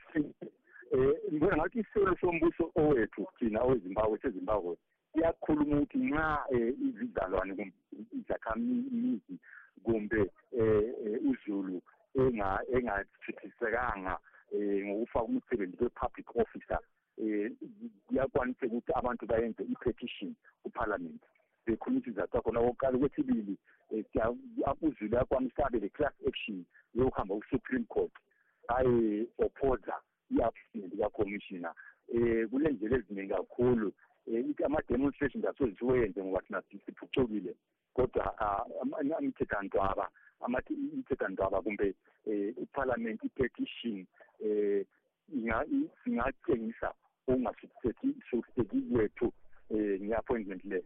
eh, 0.92 1.16
ngibona 1.32 1.56
ngathi 1.58 1.80
isiselo 1.80 2.16
sombuso 2.22 2.64
owethu 2.76 3.28
thina 3.40 3.60
owezimbabwe 3.66 4.18
sezimbabwe 4.24 4.74
iyakhuluma 5.18 5.76
ukuthi 5.78 5.98
nxa 6.08 6.26
um 6.52 6.58
eh, 6.58 6.70
izidlalwane 6.88 7.52
kumbe 7.56 7.74
izakhamizi 8.20 9.36
kumbe 9.84 10.22
um 10.60 11.32
uzulu 11.32 11.78
engathithisekanga 12.74 14.14
um 14.54 14.86
ngokufaka 14.86 15.24
umsebenzi 15.26 15.78
we-public 15.84 16.36
officer 16.36 16.78
um 17.18 17.28
eh, 17.28 17.52
kuyakwaniseka 18.08 18.66
ukuthi 18.76 18.92
abantu 18.96 19.26
bayenze 19.26 19.64
i-petition 19.64 20.36
kupharliament 20.64 21.22
bekhuluma 21.66 22.00
izizathu 22.06 22.32
zakhona 22.34 22.60
okokuqala 22.60 22.98
kwesibili 22.98 23.58
um 23.92 24.04
eh, 24.16 24.74
uzulu 24.82 25.16
yakwanisa 25.16 25.66
abe 25.66 25.80
le-class 25.80 26.14
action 26.28 26.66
yokuhamba 26.94 27.36
ku-supreme 27.40 27.86
court 27.90 28.12
aye-opposa 28.68 29.94
i-appointment 30.32 30.94
kakhomishina 31.02 31.74
um 32.14 32.48
kunendlela 32.50 32.96
eziningi 32.98 33.34
kakhulu 33.34 33.92
um 34.28 34.54
ama-demonstrations 34.66 35.46
asoze 35.46 35.76
siwenze 35.80 36.24
ngoba 36.24 36.42
thina 36.42 36.62
siphucukile 36.86 37.56
kodwa 37.94 38.36
imithetho 39.22 39.58
antwaba 39.58 40.10
amathi 40.42 40.74
imithetho 40.74 41.26
antwaba 41.26 41.62
kumbe 41.62 41.94
um 42.26 42.54
ipharliament 42.64 43.24
i-petition 43.24 44.06
um 44.44 44.52
eh, 44.52 45.66
singatshengisa 46.04 46.94
ukungahluphiseki 47.28 48.16
hlupheki 48.32 48.82
kwethu 48.82 49.34
um 49.70 49.80
eh, 49.80 50.02
nge-appointment 50.02 50.64
leyo 50.66 50.84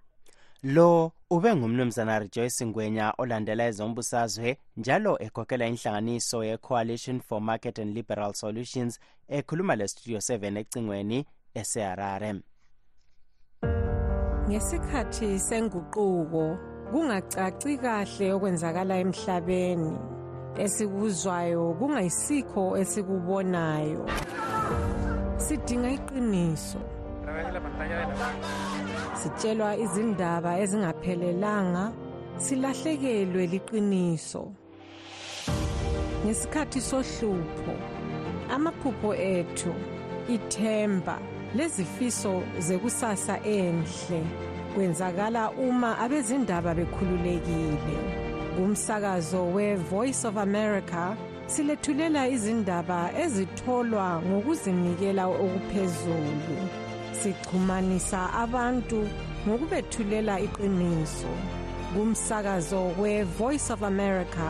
lo 0.63 1.11
ube 1.29 1.55
ngumnumzana 1.55 2.19
rejoyce 2.19 2.65
ngwenya 2.65 3.13
olandela 3.17 3.65
ezombusazwe 3.67 4.57
njalo 4.77 5.13
ekhokhela 5.25 5.67
inhlanganiso 5.67 6.43
ye-coalition 6.43 7.19
for 7.21 7.41
market 7.41 7.79
and 7.79 7.93
liberal 7.95 8.33
solutions 8.33 8.99
ekhuluma 9.27 9.75
lestudio 9.75 10.17
7 10.19 10.57
ecingweni 10.59 11.25
eseharare 11.59 12.31
ngesikhathi 14.49 15.39
senguquko 15.39 16.43
kungacaci 16.91 17.77
kahle 17.83 18.27
okwenzakala 18.33 18.95
emhlabeni 19.03 20.16
esikuzwayo 20.63 21.63
kungayisikho 21.79 22.63
esikubonayo 22.81 24.01
sidinga 25.45 25.89
iqiniso 25.97 26.79
sitshelwa 29.21 29.69
izindaba 29.83 30.51
ezingaphelelanga 30.63 31.83
silahlekelwe 32.45 33.43
liqiniso 33.53 34.43
ngesikhathi 36.23 36.79
sohlupho 36.89 37.73
amaphupho 38.55 39.09
ethu 39.35 39.71
ithemba 40.35 41.15
lezifiso 41.57 42.33
zekusasa 42.67 43.35
enhle 43.59 44.19
kwenzakala 44.73 45.43
uma 45.65 45.89
abezindaba 46.03 46.71
bekhululekile 46.79 48.16
umsakazo 48.57 49.53
we-voice 49.53 50.23
of 50.25 50.37
america 50.37 51.15
silethulela 51.55 52.21
izindaba 52.35 52.99
ezitholwa 53.23 54.05
ngokuzinikela 54.29 55.23
okuphezulu 55.41 56.57
sixhumanisa 57.21 58.21
abantu 58.43 58.99
ngokubethulela 59.45 60.35
iqiniso 60.47 61.31
kumsakazo 61.93 62.81
we-voice 63.01 63.67
of 63.75 63.81
america 63.93 64.47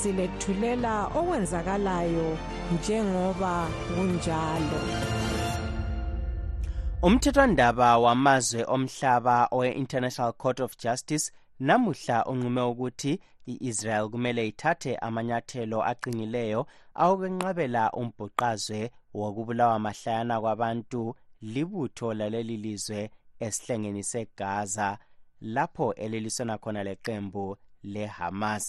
silethulela 0.00 0.94
okwenzakalayo 1.18 2.28
njengoba 2.74 3.54
kunjalo 3.92 4.82
umthethwandaba 7.06 7.88
wamazwe 8.04 8.60
omhlaba 8.74 9.36
owe-international 9.54 10.32
court 10.32 10.60
of 10.60 10.78
justice 10.84 11.26
namuhla 11.68 12.16
unqume 12.30 12.62
ukuthi 12.72 13.12
i-israel 13.46 14.10
kumele 14.10 14.48
ithathe 14.50 14.92
amanyathelo 15.06 15.78
aqinileyo 15.90 16.66
awokwenqabela 17.02 17.82
umbhuqazwe 18.00 18.80
wokubulawa 19.18 19.76
mahlayana 19.84 20.36
kwabantu 20.42 21.02
libutho 21.54 22.08
laleli 22.14 22.56
lizwe 22.64 23.00
esihlengeni 23.46 24.02
segaza 24.12 24.88
lapho 25.54 25.86
elilisona 26.04 26.54
khona 26.62 26.82
leqembu 26.88 27.46
lehamas 27.92 28.64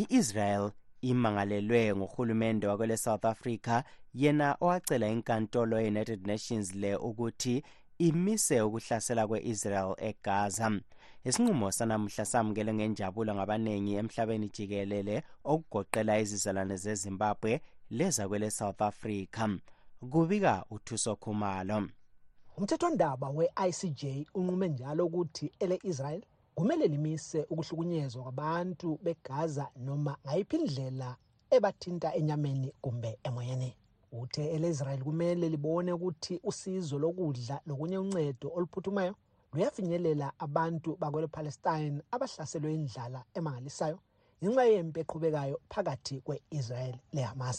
i-israel 0.00 0.64
imangalelwe 1.10 1.82
nguhulumende 1.96 2.64
wakwele 2.70 2.96
south 3.04 3.24
africa 3.32 3.76
yena 4.20 4.48
owacela 4.64 5.06
inkantolo 5.14 5.74
ye-united 5.82 6.20
nations 6.32 6.66
le 6.80 6.92
ukuthi 7.08 7.54
imise 8.06 8.56
ukuhlasela 8.66 9.22
kwe-israel 9.28 9.90
egaza 10.08 10.68
isinqumo 11.30 11.66
sanamuhla 11.78 12.24
samukele 12.32 12.70
ngenjabulo 12.76 13.30
ngabaningi 13.34 13.92
emhlabeni 14.00 14.46
jikelele 14.54 15.16
okugoqela 15.52 16.12
izizalwane 16.22 16.74
zezimbabwe 16.84 17.52
leza 17.98 18.22
kwele-south 18.30 18.80
africa 18.90 19.44
kubika 20.12 20.54
uthuso 20.74 21.12
khumalo 21.22 21.78
umthethwandaba 22.58 23.26
we-icj 23.36 24.02
unqume 24.38 24.66
njalo 24.74 25.02
ukuthi 25.08 25.46
ele-israyeli 25.64 26.24
kumele 26.56 26.84
limise 26.94 27.40
ukuhlukunyezwa 27.52 28.20
kwabantu 28.26 28.88
begaza 29.04 29.64
noma 29.86 30.12
ngayiphi 30.24 30.56
indlela 30.60 31.08
ebathinta 31.56 32.08
enyameni 32.18 32.68
kumbe 32.84 33.10
emoyeni 33.28 33.70
uthe 34.20 34.42
ele-israyeli 34.54 35.02
kumele 35.08 35.44
libone 35.54 35.90
ukuthi 35.96 36.34
usizo 36.50 36.96
lokudla 37.02 37.56
lokunye 37.68 37.96
uncedo 38.04 38.46
oluphuthumayo 38.56 39.14
uyafinyelela 39.56 40.26
abantu 40.46 40.90
bakwele-Palestine 41.02 41.96
abahlaselwe 42.14 42.70
indlala 42.78 43.20
emangalisayo 43.38 43.98
ngenxa 44.42 44.64
yempi 44.72 44.98
eqhubekayo 45.04 45.56
phakathi 45.72 46.16
kwe-Israel 46.26 46.94
le-Hamas. 47.14 47.58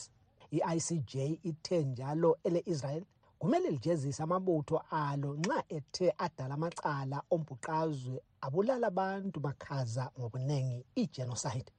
I-ICJ 0.57 1.13
ithe 1.49 1.77
njalo 1.91 2.29
ele-Israel 2.47 3.03
kumele 3.39 3.67
lijezise 3.75 4.21
amabutho 4.25 4.77
alo 5.03 5.29
nxa 5.41 5.59
ethe 5.77 6.07
adala 6.25 6.53
amacala 6.59 7.17
ombhuqazwe 7.35 8.15
abulala 8.45 8.85
abantu 8.93 9.37
makhaza 9.47 10.03
ngobuningi 10.17 10.79
i-genocide 11.01 11.69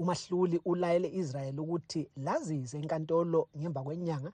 umahluli 0.00 0.56
ulayele 0.70 1.08
israyeli 1.20 1.60
ukuthi 1.64 2.00
lazise 2.26 2.76
inkantolo 2.82 3.40
ngemva 3.58 3.80
kwenyanga 3.86 4.30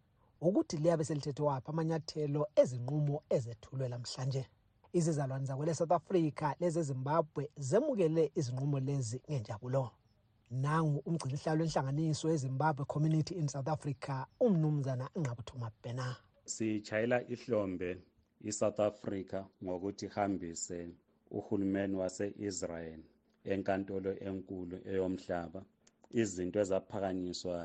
ukuthi 0.46 0.74
liyabe 0.82 1.04
selithethe 1.08 1.42
waphi 1.48 1.68
amanyathelo 1.72 2.40
ezinqumo 2.60 3.16
ezethulwe 3.36 3.86
lamhlanje 3.94 4.44
izizalwane 4.98 5.44
zakwele 5.48 5.72
south 5.80 5.94
africa 6.00 6.46
lezi 6.60 6.78
ezimbabwe 6.82 7.42
zemukele 7.68 8.22
izinqumo 8.38 8.78
lezi 8.88 9.16
ngenjabulo 9.30 9.84
nangu 10.62 10.98
umgcinihlalo 11.08 11.60
wenhlanganiso 11.62 12.24
yezimbabwe 12.32 12.82
community 12.94 13.32
in 13.40 13.46
south 13.54 13.68
africa 13.76 14.14
umnumzana 14.46 15.04
nqabuthuma 15.20 15.68
bhena 15.82 16.06
siyitshayela 16.52 17.18
ihlombe 17.34 17.90
isouth 18.50 18.80
africa 18.90 19.38
ngokuthi 19.64 20.04
ihambise 20.08 20.78
uhulumeni 21.38 21.94
wase-israyeli 22.00 23.06
enkantolo 23.52 24.10
enkulu 24.28 24.76
eyomhlaba 24.92 25.60
izinto 26.20 26.56
ezaphakanyiswa 26.64 27.56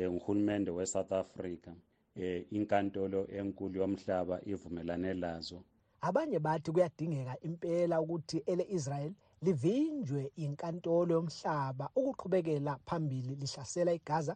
um 0.00 0.10
nguhulumende 0.14 0.70
we-south 0.78 1.12
africa 1.24 1.72
um 1.78 2.40
inkantolo 2.56 3.20
enkulu 3.38 3.74
yomhlaba 3.82 4.36
ivumelane 4.52 5.12
lazo 5.24 5.60
abanye 6.06 6.38
bathi 6.38 6.70
kuyadingeka 6.72 7.34
impela 7.48 7.94
ukuthi 8.04 8.38
ele-israyeli 8.52 9.14
livinjwe 9.46 10.22
yinkantolo 10.40 11.10
yomhlaba 11.18 11.86
ukuqhubekela 12.00 12.72
phambili 12.86 13.32
lihlasela 13.40 13.92
igaza 14.00 14.34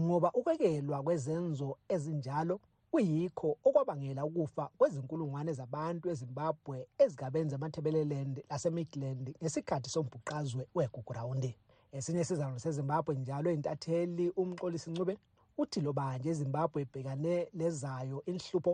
ngoba 0.00 0.28
ukwekelwa 0.38 0.98
kwezenzo 1.06 1.68
ezinjalo 1.94 2.56
kuyikho 2.92 3.48
okwabangela 3.66 4.22
ukufa 4.28 4.64
kwezinkulungwane 4.78 5.50
zabantu 5.60 6.04
ezimbabwe 6.12 6.76
ezikabenza 7.02 7.54
emathebeleland 7.58 8.36
lasemidland 8.50 9.24
ngesikhathi 9.40 9.88
sombhuqazwe 9.94 10.62
wegugurawundi 10.76 11.50
esinye 11.96 12.22
isizalwane 12.24 12.60
sezimbabwe 12.66 13.12
njalo 13.22 13.48
intatheli 13.56 14.24
umxolisi 14.40 14.88
ncube 14.92 15.14
uthi 15.62 15.78
lobanje 15.86 16.28
ezimbabwe 16.34 16.78
ibhekane 16.84 17.34
lezayo 17.58 18.18
inhlupho 18.32 18.72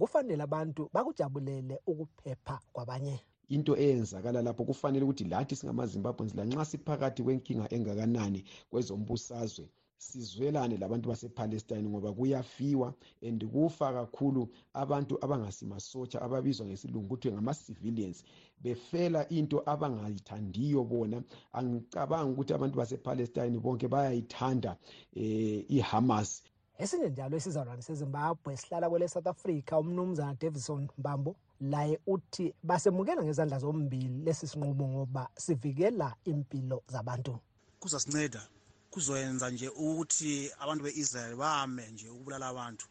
kufanele 0.00 0.42
abantu 0.42 0.88
bakujabulele 0.96 1.76
ukuphepha 1.86 2.56
kwabanye 2.72 3.20
into 3.52 3.72
eyenzakala 3.76 4.40
lapho 4.42 4.64
kufanele 4.64 5.04
ukuthi 5.04 5.24
lathi 5.28 5.52
singamazimbabweans 5.56 6.32
lanxa 6.34 6.64
siphakathi 6.64 7.20
kwenkinga 7.22 7.66
engakanani 7.74 8.40
kwezombusazwe 8.72 9.68
sizwelane 10.06 10.76
labantu 10.80 11.08
basepalestine 11.12 11.84
ngoba 11.88 12.12
kuyafiwa 12.16 12.94
and 13.28 13.44
kufa 13.52 13.92
kakhulu 13.92 14.48
abantu 14.72 15.20
abangasimasotsha 15.24 16.16
ababizwa 16.24 16.64
ngesilungu 16.66 17.08
kuthiwe 17.12 17.34
ngama-civilians 17.36 18.24
befela 18.60 19.28
into 19.28 19.60
abangayithandiyo 19.68 20.80
bona 20.84 21.20
angicabangi 21.52 22.30
ukuthi 22.32 22.52
abantu 22.56 22.76
basepalestine 22.80 23.58
bonke 23.60 23.84
bayayithanda 23.88 24.70
um 24.70 25.22
eh, 25.22 25.64
ihamas 25.68 26.42
esinye 26.82 27.08
njalo 27.10 27.36
isizalwane 27.36 27.82
sezimbabwe 27.82 28.56
sihlala 28.56 28.90
kwele 28.90 29.08
south 29.08 29.26
africa 29.26 29.72
umnumzana 29.78 30.34
davidson 30.34 30.88
mbambo 30.98 31.36
laye 31.60 31.98
uthi 32.06 32.54
basemukela 32.62 33.22
ngezandla 33.24 33.58
zombili 33.58 34.24
lesi 34.24 34.46
sinqubo 34.48 34.84
ngoba 34.88 35.28
sivikela 35.44 36.14
impilo 36.24 36.82
zabantu 36.92 37.38
kuzasinceda 37.80 38.42
kuzoyenza 38.90 39.50
nje 39.50 39.68
ukuthi 39.68 40.50
abantu 40.58 40.82
be-israyeli 40.84 41.36
bame 41.36 41.84
nje 41.92 42.08
ukubulala 42.08 42.46
abantu 42.48 42.86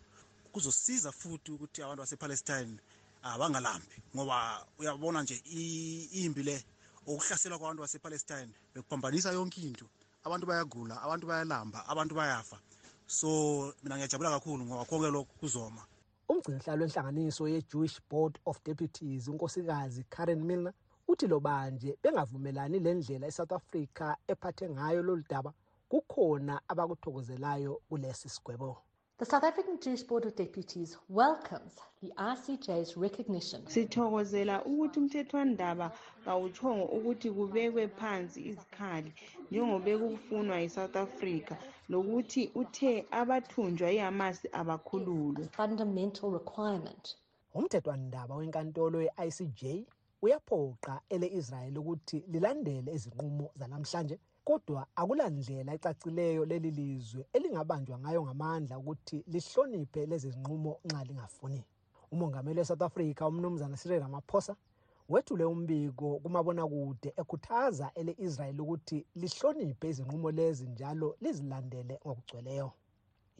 kuzosiza 0.54 1.10
futhi 1.12 1.50
ukuthi 1.52 1.82
abantu 1.82 2.02
basepalestine 2.04 2.74
ah, 3.24 3.38
bangalambi 3.42 3.98
ngoba 4.16 4.38
uyabona 4.80 5.24
nje 5.26 5.36
imbi 6.22 6.44
le 6.44 6.56
okuhlaselwa 7.10 7.58
kwabantu 7.60 7.82
basepalestine 7.84 8.52
bekuphambanisa 8.74 9.32
yonke 9.34 9.62
into 9.66 9.86
abantu 10.26 10.46
bayagula 10.46 11.02
abantu 11.02 11.26
bayalamba 11.28 11.80
abantu 11.90 12.14
bayafa 12.16 12.60
so 13.10 13.74
mina 13.84 13.96
ngiyajabula 13.96 14.30
kakhulu 14.32 14.66
ngoba 14.66 14.86
konke 14.90 15.10
lokhu 15.16 15.34
kuzoma 15.42 15.82
umgcinisihlalo 16.32 16.84
wenhlanganiso 16.84 17.44
ye-jewish 17.54 17.98
board 18.10 18.38
of 18.50 18.62
deputies 18.66 19.28
unkosikazi 19.28 20.02
karen 20.14 20.42
milner 20.48 20.74
uthi 21.12 21.28
lobanje 21.32 21.90
bengavumelani 22.04 22.78
le 22.86 22.92
ndlela 22.96 23.26
esouth 23.32 23.52
africa 23.60 24.06
ephathe 24.32 24.66
ngayo 24.76 25.02
lolu 25.08 25.24
daba 25.32 25.52
kukhona 25.92 26.54
abakuthokozelayo 26.72 27.74
kulesi 27.90 28.30
sigwebo 28.30 28.72
The 29.20 29.26
South 29.26 29.44
African 29.44 29.78
Jewish 29.82 30.02
Board 30.02 30.24
of 30.24 30.38
Deputies 30.38 30.96
welcomes 31.10 31.74
the 32.02 32.14
ICJ's 32.18 32.96
recognition. 32.96 33.62
Sithokozela 33.68 34.64
ukuthi 34.66 35.00
umthethwandaba 35.02 35.92
kawuthongo 36.26 36.86
ukuthi 36.98 37.30
kubekwe 37.38 37.84
phansi 38.00 38.40
izikhali 38.50 39.12
njengoba 39.52 39.92
kufunwa 40.14 40.56
yiSouth 40.64 40.96
Africa 41.06 41.56
nokuthi 41.92 42.42
uthe 42.62 42.92
abathunjwa 43.20 43.88
yihamasi 43.96 44.48
abakhululwe. 44.60 45.44
Fundamental 45.58 46.30
requirement. 46.40 47.04
Umthethwandaba 47.58 48.34
wenkantolo 48.40 48.98
ye-ICJ 49.06 49.62
uyaphoqa 50.26 50.94
ele 51.14 51.28
Israel 51.40 51.74
ukuthi 51.82 52.18
lilandele 52.32 52.90
izinqumo 52.98 53.46
zalamhlanje. 53.60 54.16
Kodwa 54.50 54.82
akulandlela 55.02 55.72
ecacileyo 55.78 56.42
leli 56.52 56.72
lizwe 56.80 57.22
elingabanjwa 57.38 57.96
ngayo 58.02 58.20
ngamandla 58.26 58.76
ukuthi 58.82 59.18
lihloniphe 59.34 60.00
lezi 60.10 60.30
zinqumo 60.34 60.72
nxa 60.88 61.02
lingafuni. 61.08 61.62
Umongameli 62.14 62.60
weSouth 62.62 62.84
Africa 62.90 63.22
uMnumzana 63.32 63.76
Cyril 63.82 64.02
Ramaphosa 64.06 64.54
wethule 65.12 65.44
umbiko 65.54 66.08
kumabonakude 66.24 67.10
ekhuthaza 67.22 67.88
ele 68.00 68.12
Israel 68.26 68.58
ukuthi 68.64 68.98
lihloniphe 69.22 69.86
izinqumo 69.92 70.28
lezi 70.40 70.66
njalo 70.74 71.08
lizilandele 71.24 71.96
ngokugcweleyo. 72.06 72.70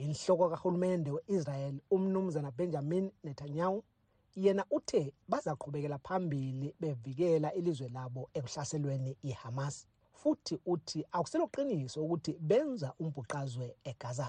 Inhloko 0.04 0.44
kahulumende 0.52 1.10
we-Israel 1.16 1.76
uMnumzana 1.96 2.50
Benjamin 2.60 3.06
Netanyahu 3.26 3.78
yena 4.44 4.64
uthe 4.78 5.02
bazaqhubekela 5.32 5.98
phambili 6.06 6.68
bevikela 6.82 7.50
ilizwe 7.60 7.88
labo 7.96 8.22
ekuhlaselweni 8.38 9.12
yiHamas. 9.28 9.78
futhi 10.22 10.56
uthi 10.74 11.00
akuseloqiniso 11.18 11.98
ukuthi 12.06 12.32
benza 12.50 12.90
umbhuqazwe 13.04 13.66
eGaza 13.90 14.28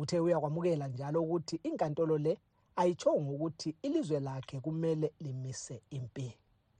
uthe 0.00 0.16
uyakwamukela 0.24 0.86
njalo 0.92 1.18
ukuthi 1.26 1.56
inkantolo 1.68 2.14
le 2.26 2.32
ayitshongo 2.80 3.30
ukuthi 3.36 3.68
ilizwe 3.86 4.18
lakhe 4.28 4.56
kumele 4.64 5.08
limise 5.24 5.76
impi 5.98 6.26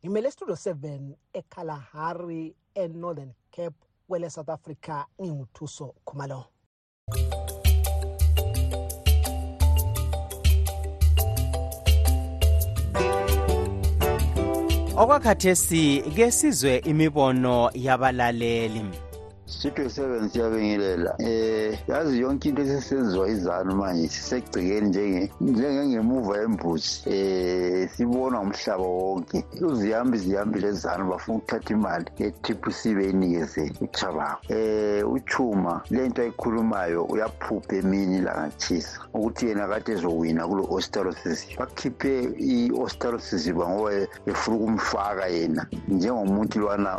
ngimele 0.01 0.29
studio 0.35 0.55
7 0.55 1.17
ekalahari 1.41 2.43
enorthern 2.83 3.33
cape 3.55 3.79
kwele 4.09 4.27
south 4.35 4.51
africa 4.57 4.95
nginguthuso 5.23 5.87
khumalo 6.07 6.41
okwakhathesi 15.03 15.85
ke 16.15 16.27
sizwe 16.31 16.75
imibono 16.91 17.57
yabalaleli 17.87 18.83
u-two 19.65 19.89
seven 19.89 20.29
siyabingelela 20.29 21.17
um 21.19 21.27
eh, 21.27 21.79
yazi 21.89 22.21
yonke 22.21 22.49
into 22.49 22.63
esesenziwa 22.63 23.29
izanu 23.29 23.75
manje 23.77 24.09
sisegcekeni 24.09 24.89
njengengemuva 25.41 26.37
embuzi 26.43 27.01
um 27.07 27.13
eh, 27.13 27.89
sibonwa 27.95 28.41
umhlaba 28.41 28.85
wonke 28.85 29.45
uzihambi 29.61 30.19
zihambile 30.19 30.69
ezanu 30.69 31.05
bafuna 31.11 31.39
ukuthatha 31.39 31.75
imali 31.75 32.07
etipc 32.19 32.81
beyinikeze 32.97 33.73
uchabango 33.83 34.37
um 34.51 34.57
eh, 34.57 35.13
uchuma 35.13 35.83
le 35.91 36.09
nto 36.09 36.23
ayikhulumayo 36.23 37.05
uyaphupha 37.05 37.77
emini 37.77 38.21
langatshisa 38.21 39.01
ukuthi 39.15 39.49
yena 39.49 39.67
kade 39.69 39.93
ezowina 39.93 40.47
kulo 40.49 40.65
ostalosizib 40.77 41.57
bakhiphe 41.59 42.13
i-ostalosiziba 42.53 43.65
ngoba 43.69 43.91
befuna 44.27 44.57
ukumfaka 44.57 45.27
yena 45.37 45.63
njengomuntu 45.89 46.55
lwana 46.61 46.93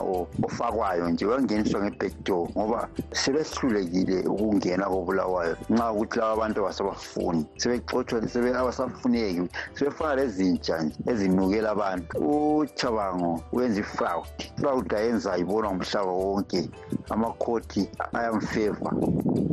ofakwayo 0.46 1.10
nje 1.12 1.26
uyangeniswa 1.26 1.82
ngebhekdo 1.82 2.45
kwabo 2.54 2.70
ngoba 2.70 2.88
sebehlulekile 3.12 4.22
ukungena 4.28 4.86
kobulawayo 4.90 5.56
nxa 5.74 5.88
ukuthi 5.96 6.18
laba 6.20 6.32
abantu 6.36 6.58
abasabafuni 6.62 7.42
sebexothwa 7.58 8.60
abasafuneki 8.60 9.50
sebefana 9.78 10.12
lezintsha 10.20 10.74
nje 10.84 10.96
ezinukela 11.12 11.70
abantu 11.72 12.58
uchabango 12.58 13.42
wenza 13.54 13.80
ifraud 13.82 14.28
ifraud 14.58 14.88
ayenza 14.94 15.32
ibonwa 15.42 15.72
ngumhlaba 15.74 16.12
wonke 16.12 16.70
amakhoti 17.10 17.82
ayamfeva 18.18 18.90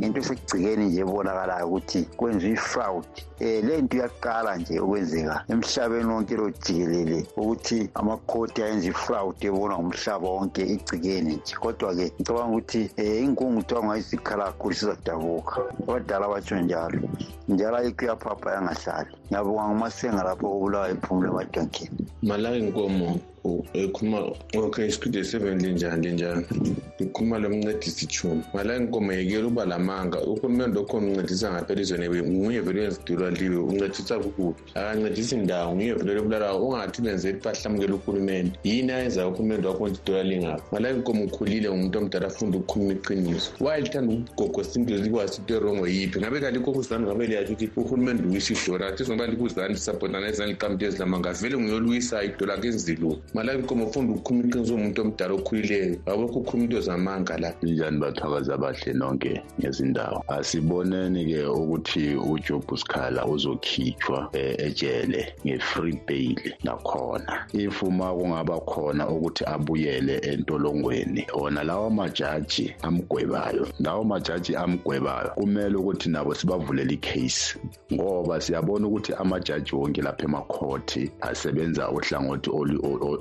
into 0.03 0.17
esegcikeni 0.21 0.85
nje 0.89 0.99
ebonakalayo 1.03 1.65
ukuthi 1.69 1.99
kwenziwa 2.17 2.53
ifraud 2.59 3.05
um 3.43 3.67
le 3.67 3.81
nto 3.81 3.97
iyaqala 3.97 4.49
nje 4.57 4.75
ukwenzeka 4.81 5.35
emhlabeni 5.51 6.07
wonke 6.13 6.33
lojikelele 6.39 7.17
ukuthi 7.39 7.89
amakhoti 7.95 8.57
ayenza 8.63 8.87
ifraud 8.93 9.35
ebonwa 9.47 9.75
ngumhlaba 9.79 10.27
wonke 10.35 10.61
egcikeni 10.73 11.33
nje 11.39 11.53
kodwa-ke 11.61 12.05
ngicabanga 12.13 12.49
ukuthi 12.57 12.72
Eh, 12.75 12.79
ukuthi 12.81 13.17
um 13.17 13.25
inkungutwanga 13.29 13.99
isikhala 14.01 14.45
kakhulu 14.45 14.73
sizadabuka 14.77 15.57
abadala 15.87 16.25
batsho 16.33 16.55
njalo 16.63 16.97
njalo 17.53 17.75
ayikho 17.79 18.01
iyaphapha 18.05 18.47
yangahlali 18.55 19.11
nyabuwang 19.33 19.73
masengera 19.75 20.35
bokubulawa 20.35 20.91
iphumulo 20.91 21.27
emadonki 21.37 21.89
malaki 22.21 22.59
nkomo 22.61 23.19
ekhuluma 23.73 24.19
okay 24.55 24.87
isikhidi 24.87 25.23
seven 25.25 25.59
linjani 25.59 26.01
linjani 26.07 26.45
ngikhuluma 27.01 27.37
lomncedisi 27.39 28.05
ichumi 28.05 28.43
malaki 28.53 28.83
nkomo 28.83 29.11
yekela 29.13 29.47
uba 29.47 29.65
lamanga 29.65 30.17
urhulumente 30.21 30.79
okhona 30.79 31.07
uncedisa 31.07 31.51
ngapha 31.51 31.73
elizweni 31.73 32.21
nguye 32.31 32.59
vele 32.61 32.79
uyenzidulalile 32.79 33.57
uncedisa 33.57 34.19
kukubi 34.19 34.55
akancedisi 34.75 35.35
ndawo 35.37 35.75
nguye 35.75 35.93
vele 35.93 36.13
lebulalayo 36.13 36.67
ungathi 36.67 37.01
benze 37.01 37.33
bahlamukela 37.43 37.93
urhulumente 37.95 38.59
yini 38.63 38.91
ayenzayo 38.91 39.29
uhulumente 39.29 39.67
wakho 39.67 39.87
idolala 39.87 40.23
lingapha 40.29 40.63
malaki 40.71 40.95
inkomo 40.97 41.23
ukhulile 41.25 41.67
ngumuntu 41.69 41.97
omdala 41.99 42.27
afunda 42.27 42.57
ukukhuluma 42.57 42.93
iqiniso 42.93 43.51
wayelithanda 43.59 44.13
ukugogosa 44.31 44.79
into 44.79 44.95
likwazi 44.95 45.37
into 45.41 45.55
erongo 45.55 45.87
yiphi 45.87 46.19
ngabe 46.19 46.39
kalikho 46.39 46.71
kuzani 46.71 47.05
ngabe 47.05 47.27
liyathi 47.27 47.51
ukuthi 47.53 47.79
urhulumente 47.79 48.23
uyisihlora 48.23 48.91
thizona 48.95 49.22
imali 49.23 49.37
kuzani 49.37 49.75
sabhona 49.77 50.19
nezani 50.19 50.51
liqambi 50.51 50.85
ezilama 50.85 51.19
ngavele 51.19 51.57
ngiyolwisa 51.57 52.23
idola 52.23 52.57
kenzi 52.57 52.95
lutho 52.95 53.21
malami 53.33 53.63
nkomo 53.63 53.85
ufunda 53.87 54.13
ukukhuma 54.13 54.43
iqiniso 54.43 54.75
omuntu 54.75 55.01
omdala 55.01 55.33
okhulileyo 55.33 55.95
awekho 56.05 56.39
ukhuma 56.39 56.63
into 56.63 56.81
zamanga 56.81 57.37
la 57.37 57.53
njani 57.61 57.99
bathakazi 57.99 58.51
abahle 58.51 58.93
nonke 58.93 59.41
ngezindawo 59.59 60.23
asiboneni-ke 60.27 61.43
ukuthi 61.45 62.15
ujob 62.15 62.71
usikhala 62.71 63.25
uzokhitshwa 63.25 64.29
eh, 64.33 64.55
ejele 64.59 65.33
nge-free 65.45 65.99
bail 66.07 66.53
nakhona 66.63 67.47
if 67.53 67.83
uma 67.83 68.11
kungaba 68.13 68.59
khona 68.59 69.09
ukuthi 69.09 69.45
abuyele 69.45 70.15
entolongweni 70.17 71.25
ona 71.33 71.63
lawo 71.63 71.89
majaji 71.89 72.73
amgwebayo 72.81 73.67
lawo 73.79 74.03
majaji 74.03 74.55
amgwebayo 74.55 75.29
kumele 75.35 75.75
ukuthi 75.77 76.09
nabo 76.09 76.35
sibavulele 76.35 76.93
ikheyisi 76.93 77.59
ngoba 77.93 78.41
siyabona 78.41 78.87
ukuthi 78.87 79.02
ukuthi 79.03 79.15
amajaji 79.19 79.75
wonke 79.75 80.01
lapha 80.01 80.23
emakhothi 80.23 81.11
asebenza 81.21 81.89
uhlangothi 81.91 82.49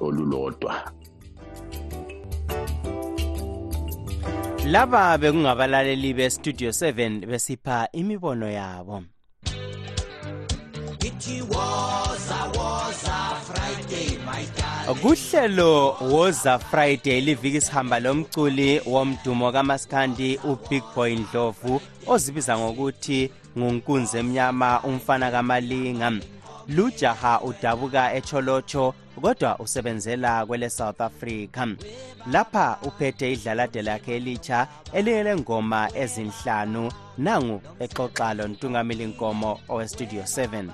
olulodwa 0.00 0.90
laba 4.66 5.18
bekungabalaleli 5.18 6.14
bestudio 6.14 6.70
7 6.70 7.26
besipha 7.26 7.88
imibono 7.92 8.50
yabo 8.50 9.02
kuhlelo 15.02 15.90
woza 16.10 16.58
friday 16.58 17.20
liviki 17.20 17.60
sihamba 17.60 18.00
lomculi 18.00 18.80
womdumo 18.86 19.52
kamaskandi 19.52 20.38
ubig 20.44 20.82
boy 20.94 21.16
ndlovu 21.16 21.80
ozibiza 22.06 22.58
ngokuthi 22.58 23.30
ngunkunzi 23.58 24.18
emnyama 24.18 24.80
umfana 24.88 25.30
kamalinga 25.30 26.10
lujaha 26.68 27.40
udabuka 27.40 28.14
echolocho 28.18 28.94
kodwa 29.22 29.58
usebenzela 29.58 30.46
kwele 30.46 30.70
South 30.70 31.00
Africa 31.00 31.64
lapha 32.32 32.78
uphethe 32.82 33.32
idlalade 33.32 33.82
lakhe 33.82 34.16
elitsha 34.16 34.58
eliyelengoma 34.96 35.80
ezinhlanu 36.02 36.84
nangu 37.24 37.56
exoxa 37.84 38.28
lontungameli 38.38 39.04
inkomo 39.08 39.50
owestudio 39.72 40.22
7 40.22 40.70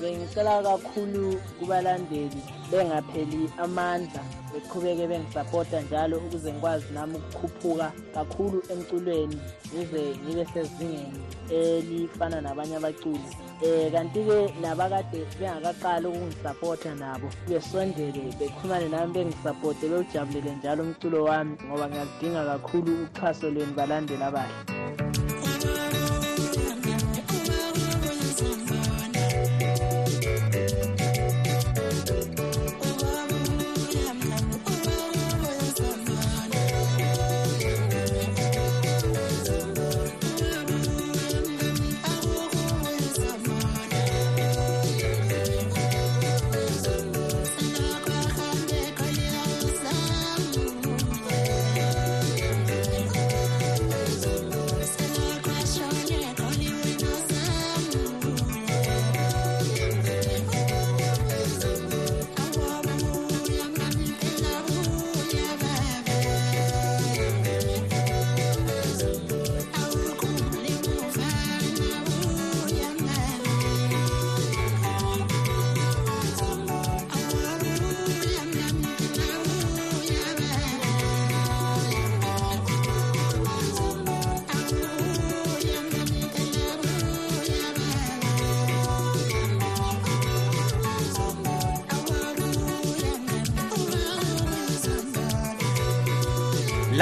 bengicela 0.00 0.62
kakhulu 0.62 1.40
kubalandeli 1.58 2.40
bengapheli 2.70 3.48
amandla 3.58 4.20
beqhubeke 4.52 5.06
bengisapota 5.08 5.80
njalo 5.80 6.16
ukuze 6.18 6.52
ngikwazi 6.52 6.86
nami 6.94 7.16
ukukhuphuka 7.16 7.88
kakhulu 8.14 8.58
emculweni 8.72 9.36
ngize 9.72 10.00
ngibe 10.24 10.44
sezingeni 10.52 11.20
elifana 11.60 12.40
nabanye 12.40 12.76
abaculi 12.76 13.28
eh 13.64 13.88
kanti-ke 13.92 14.38
nabakade 14.62 15.20
bengakaqali 15.40 16.06
ukungisapota 16.12 16.90
nabo 17.00 17.28
besondele 17.48 18.22
bekhulumane 18.38 18.88
nami 18.92 19.12
bengisapote 19.16 19.84
bewujabulele 19.90 20.50
njalo 20.60 20.80
umculo 20.84 21.18
wami 21.28 21.54
ngoba 21.64 21.84
ngiyakudinga 21.88 22.42
kakhulu 22.50 22.90
uxhaso 23.08 23.46
lweni 23.50 23.72
balandeli 23.78 24.24
abahle 24.30 24.62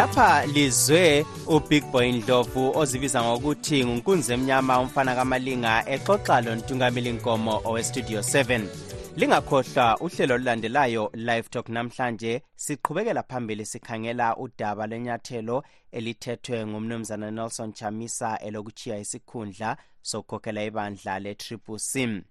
lapha 0.04 0.46
lizwe 0.46 1.26
ubig 1.46 1.84
boy 1.92 2.12
ndlovu 2.12 2.78
ozibiza 2.78 3.22
ngokuthi 3.24 3.84
ngunkunzi 3.86 4.32
emnyama 4.36 4.74
umfana 4.84 5.12
kamalinga 5.18 5.74
exoxa 5.94 6.36
lo 6.44 6.50
ntungameli 6.58 7.10
nkomo 7.12 7.54
owestudio 7.68 8.20
7 8.20 8.66
lingakhohlwa 9.20 9.86
uhlelo 10.04 10.34
olulandelayo 10.34 11.04
live 11.14 11.48
talk 11.48 11.68
namhlanje 11.68 12.42
siqhubekela 12.56 13.22
phambili 13.22 13.64
sikhangela 13.66 14.28
udaba 14.36 14.86
lwenyathelo 14.86 15.64
elithethwe 15.92 16.66
ngumnumzana 16.66 17.30
nelson 17.30 17.72
chamisa 17.72 18.38
elokuchiya 18.46 18.96
isikhundla 18.98 19.76
sokukhokhela 20.02 20.64
ibandla 20.64 21.14
le-triple 21.18 21.78
sim 21.78 22.22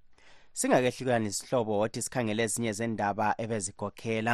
singakehlukani 0.53 1.31
sihlobo 1.31 1.77
wothi 1.79 2.01
sikhangele 2.01 2.43
ezinye 2.43 2.71
zendaba 2.73 3.35
ebezikhokhela 3.37 4.33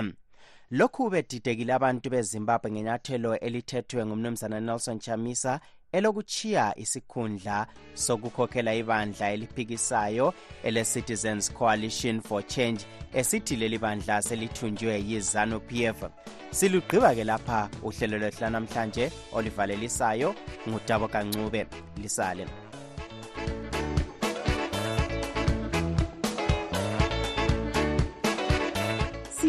lokhu 0.72 1.10
bedidekile 1.10 1.74
abantu 1.74 2.10
bezimbabwe 2.10 2.72
ngenyathelo 2.72 3.38
elithethwe 3.40 4.06
ngumnumzana 4.06 4.60
nelson 4.60 5.00
chamisa 5.00 5.60
elokuchiya 5.92 6.74
isikhundla 6.80 7.68
sokukhokhela 7.94 8.74
ibandla 8.76 9.32
eliphikisayo 9.32 10.34
ele-citizens 10.64 11.54
coalition 11.54 12.22
for 12.22 12.48
change 12.48 12.82
esithi 13.14 13.56
leli 13.56 13.78
bandla 13.80 14.22
selithunjwe 14.22 14.94
yizanu 15.08 15.60
p 15.68 15.86
f 15.94 16.00
silugqiba 16.52 17.16
ke 17.16 17.24
lapha 17.24 17.70
uhlelo 17.84 18.18
lwethu 18.18 18.42
lanamhlanje 18.44 19.12
olivalelisayo 19.34 20.36
ngudabo 20.70 21.08
kancube 21.08 21.68
lisale 21.98 22.48